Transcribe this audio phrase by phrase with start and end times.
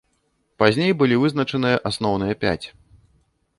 [0.63, 2.67] Пазней былі вызначаныя асноўныя пяць.